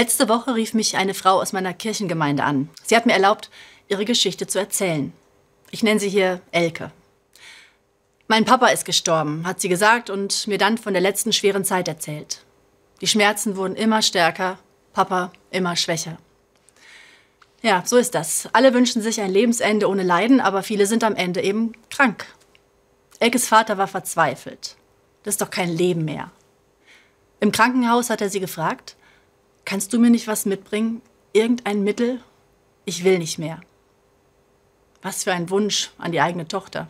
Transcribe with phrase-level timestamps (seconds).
[0.00, 2.70] Letzte Woche rief mich eine Frau aus meiner Kirchengemeinde an.
[2.82, 3.50] Sie hat mir erlaubt,
[3.86, 5.12] ihre Geschichte zu erzählen.
[5.72, 6.90] Ich nenne sie hier Elke.
[8.26, 11.86] Mein Papa ist gestorben, hat sie gesagt und mir dann von der letzten schweren Zeit
[11.86, 12.40] erzählt.
[13.02, 14.58] Die Schmerzen wurden immer stärker,
[14.94, 16.16] Papa immer schwächer.
[17.60, 18.48] Ja, so ist das.
[18.54, 22.24] Alle wünschen sich ein Lebensende ohne Leiden, aber viele sind am Ende eben krank.
[23.18, 24.76] Elkes Vater war verzweifelt.
[25.24, 26.30] Das ist doch kein Leben mehr.
[27.40, 28.96] Im Krankenhaus hat er sie gefragt,
[29.70, 31.00] kannst du mir nicht was mitbringen?
[31.32, 32.20] Irgendein Mittel?
[32.86, 33.60] Ich will nicht mehr.
[35.00, 36.88] Was für ein Wunsch an die eigene Tochter.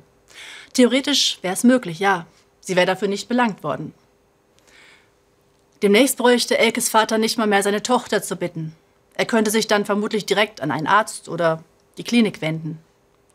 [0.73, 2.27] Theoretisch wäre es möglich, ja.
[2.61, 3.93] Sie wäre dafür nicht belangt worden.
[5.83, 8.75] Demnächst bräuchte Elkes Vater nicht mal mehr seine Tochter zu bitten.
[9.13, 11.63] Er könnte sich dann vermutlich direkt an einen Arzt oder
[11.99, 12.79] die Klinik wenden.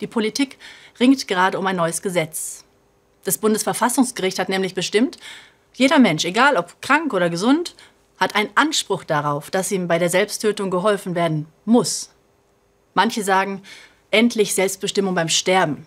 [0.00, 0.58] Die Politik
[0.98, 2.64] ringt gerade um ein neues Gesetz.
[3.22, 5.18] Das Bundesverfassungsgericht hat nämlich bestimmt,
[5.72, 7.76] jeder Mensch, egal ob krank oder gesund,
[8.18, 12.10] hat einen Anspruch darauf, dass ihm bei der Selbsttötung geholfen werden muss.
[12.94, 13.62] Manche sagen,
[14.10, 15.86] endlich Selbstbestimmung beim Sterben.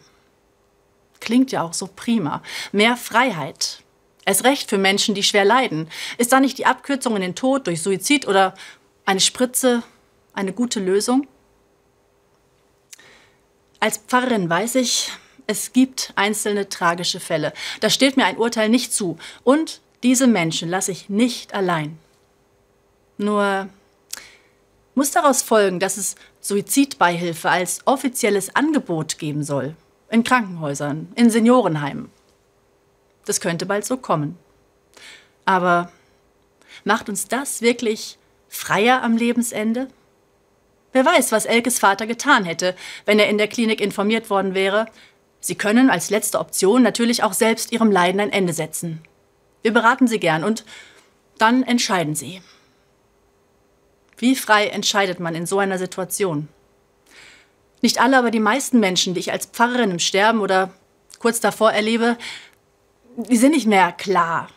[1.19, 2.43] Klingt ja auch so prima.
[2.71, 3.83] Mehr Freiheit.
[4.25, 5.89] Erst recht für Menschen, die schwer leiden.
[6.17, 8.53] Ist da nicht die Abkürzung in den Tod durch Suizid oder
[9.05, 9.83] eine Spritze
[10.33, 11.27] eine gute Lösung?
[13.79, 15.11] Als Pfarrerin weiß ich,
[15.47, 17.53] es gibt einzelne tragische Fälle.
[17.79, 19.17] Da steht mir ein Urteil nicht zu.
[19.43, 21.97] Und diese Menschen lasse ich nicht allein.
[23.19, 23.67] Nur
[24.95, 29.75] muss daraus folgen, dass es Suizidbeihilfe als offizielles Angebot geben soll.
[30.09, 32.09] In Krankenhäusern, in Seniorenheimen.
[33.25, 34.37] Das könnte bald so kommen.
[35.43, 35.91] Aber
[36.85, 38.17] macht uns das wirklich
[38.47, 39.89] freier am Lebensende?
[40.93, 42.73] Wer weiß, was Elkes Vater getan hätte,
[43.05, 44.85] wenn er in der Klinik informiert worden wäre.
[45.41, 49.01] Sie können als letzte Option natürlich auch selbst ihrem Leiden ein Ende setzen.
[49.61, 50.63] Wir beraten Sie gern und
[51.37, 52.41] dann entscheiden Sie.
[54.19, 56.49] Wie frei entscheidet man in so einer Situation?
[57.81, 60.73] Nicht alle, aber die meisten Menschen, die ich als Pfarrerin im Sterben oder
[61.19, 62.17] kurz davor erlebe,
[63.15, 64.49] die sind nicht mehr klar,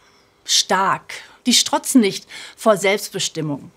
[0.44, 1.14] stark,
[1.46, 2.26] die strotzen nicht
[2.56, 3.70] vor Selbstbestimmung.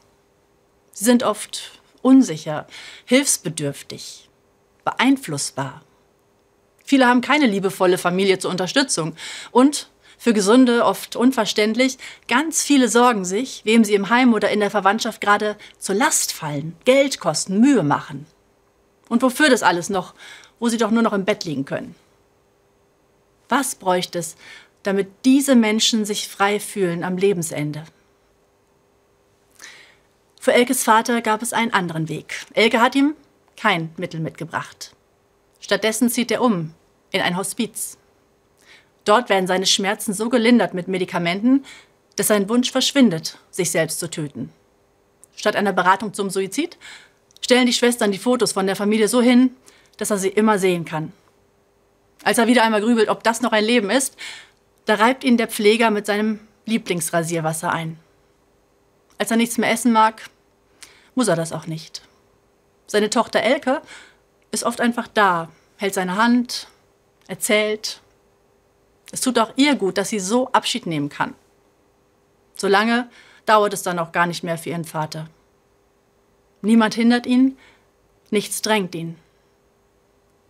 [0.92, 2.68] Sie sind oft unsicher,
[3.06, 4.30] hilfsbedürftig,
[4.84, 5.84] beeinflussbar.
[6.84, 9.16] Viele haben keine liebevolle Familie zur Unterstützung
[9.52, 14.60] und für Gesunde oft unverständlich, ganz viele sorgen sich, wem sie im Heim oder in
[14.60, 18.26] der Verwandtschaft gerade zur Last fallen, Geld kosten, Mühe machen.
[19.10, 20.14] Und wofür das alles noch,
[20.60, 21.96] wo sie doch nur noch im Bett liegen können?
[23.50, 24.36] Was bräuchte es,
[24.84, 27.84] damit diese Menschen sich frei fühlen am Lebensende?
[30.40, 32.46] Für Elkes Vater gab es einen anderen Weg.
[32.54, 33.16] Elke hat ihm
[33.58, 34.96] kein Mittel mitgebracht.
[35.60, 36.74] Stattdessen zieht er um
[37.12, 37.98] in ein Hospiz.
[39.06, 41.64] Dort werden seine Schmerzen so gelindert mit Medikamenten,
[42.16, 44.52] dass sein Wunsch verschwindet, sich selbst zu töten.
[45.36, 46.78] Statt einer Beratung zum Suizid
[47.42, 49.56] stellen die Schwestern die Fotos von der Familie so hin,
[49.98, 51.14] dass er sie immer sehen kann.
[52.24, 54.18] Als er wieder einmal grübelt, ob das noch ein Leben ist,
[54.86, 58.00] da reibt ihn der Pfleger mit seinem Lieblingsrasierwasser ein.
[59.18, 60.30] Als er nichts mehr essen mag,
[61.14, 62.02] muss er das auch nicht.
[62.88, 63.82] Seine Tochter Elke
[64.52, 66.68] ist oft einfach da, hält seine Hand,
[67.28, 68.02] erzählt,
[69.16, 71.36] es tut auch ihr gut, dass sie so Abschied nehmen kann.
[72.54, 73.10] Solange
[73.46, 75.30] dauert es dann auch gar nicht mehr für ihren Vater.
[76.62, 77.58] Niemand hindert ihn,
[78.30, 79.16] nichts drängt ihn.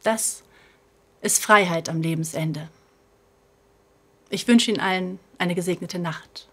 [0.02, 0.42] Das
[1.22, 2.70] ist Freiheit am Lebensende.
[4.32, 6.48] Ich wünsche Ihnen allen eine gesegnete Nacht.